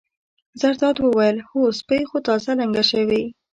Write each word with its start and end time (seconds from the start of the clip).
زرداد 0.61 0.97
وویل: 0.99 1.37
هو 1.49 1.61
سپۍ 1.79 2.01
خو 2.09 2.17
تازه 2.27 2.51
لنګه 2.59 2.83
شوې. 2.91 3.23